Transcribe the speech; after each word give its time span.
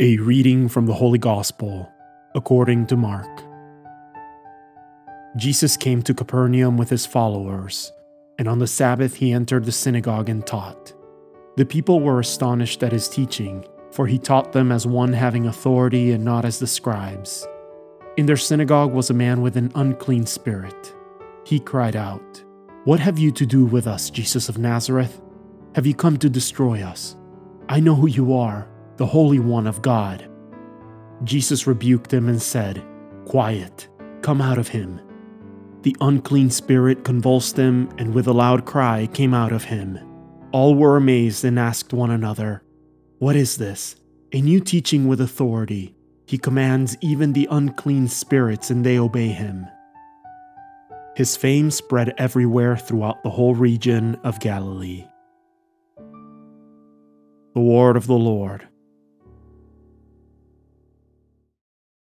A 0.00 0.16
reading 0.18 0.68
from 0.68 0.86
the 0.86 0.94
Holy 0.94 1.18
Gospel 1.18 1.92
according 2.36 2.86
to 2.86 2.96
Mark. 2.96 3.42
Jesus 5.36 5.76
came 5.76 6.02
to 6.02 6.14
Capernaum 6.14 6.76
with 6.76 6.88
his 6.88 7.04
followers, 7.04 7.90
and 8.38 8.46
on 8.46 8.60
the 8.60 8.68
Sabbath 8.68 9.16
he 9.16 9.32
entered 9.32 9.64
the 9.64 9.72
synagogue 9.72 10.28
and 10.28 10.46
taught. 10.46 10.94
The 11.56 11.64
people 11.64 11.98
were 11.98 12.20
astonished 12.20 12.84
at 12.84 12.92
his 12.92 13.08
teaching, 13.08 13.64
for 13.90 14.06
he 14.06 14.20
taught 14.20 14.52
them 14.52 14.70
as 14.70 14.86
one 14.86 15.12
having 15.12 15.48
authority 15.48 16.12
and 16.12 16.24
not 16.24 16.44
as 16.44 16.60
the 16.60 16.68
scribes. 16.68 17.44
In 18.16 18.26
their 18.26 18.36
synagogue 18.36 18.92
was 18.92 19.10
a 19.10 19.14
man 19.14 19.42
with 19.42 19.56
an 19.56 19.72
unclean 19.74 20.26
spirit. 20.26 20.94
He 21.44 21.58
cried 21.58 21.96
out, 21.96 22.44
What 22.84 23.00
have 23.00 23.18
you 23.18 23.32
to 23.32 23.44
do 23.44 23.64
with 23.64 23.88
us, 23.88 24.10
Jesus 24.10 24.48
of 24.48 24.58
Nazareth? 24.58 25.20
Have 25.74 25.86
you 25.86 25.94
come 25.96 26.18
to 26.18 26.30
destroy 26.30 26.82
us? 26.84 27.16
I 27.68 27.80
know 27.80 27.96
who 27.96 28.06
you 28.06 28.32
are 28.32 28.68
the 28.98 29.06
Holy 29.06 29.38
One 29.38 29.68
of 29.68 29.80
God. 29.80 30.28
Jesus 31.22 31.68
rebuked 31.68 32.12
him 32.12 32.28
and 32.28 32.42
said, 32.42 32.84
Quiet, 33.26 33.88
come 34.22 34.40
out 34.40 34.58
of 34.58 34.68
him. 34.68 35.00
The 35.82 35.96
unclean 36.00 36.50
spirit 36.50 37.04
convulsed 37.04 37.56
him, 37.56 37.88
and 37.96 38.12
with 38.12 38.26
a 38.26 38.32
loud 38.32 38.66
cry 38.66 39.06
came 39.06 39.32
out 39.32 39.52
of 39.52 39.64
him. 39.64 40.00
All 40.50 40.74
were 40.74 40.96
amazed 40.96 41.44
and 41.44 41.58
asked 41.60 41.92
one 41.92 42.10
another, 42.10 42.64
What 43.18 43.36
is 43.36 43.56
this? 43.56 43.94
A 44.32 44.40
new 44.40 44.58
teaching 44.58 45.06
with 45.06 45.20
authority. 45.20 45.94
He 46.26 46.36
commands 46.36 46.96
even 47.00 47.32
the 47.32 47.46
unclean 47.52 48.08
spirits, 48.08 48.68
and 48.68 48.84
they 48.84 48.98
obey 48.98 49.28
him. 49.28 49.66
His 51.14 51.36
fame 51.36 51.70
spread 51.70 52.14
everywhere 52.18 52.76
throughout 52.76 53.22
the 53.22 53.30
whole 53.30 53.54
region 53.54 54.16
of 54.24 54.40
Galilee. 54.40 55.06
The 57.54 57.60
word 57.60 57.96
of 57.96 58.08
the 58.08 58.18
Lord. 58.18 58.68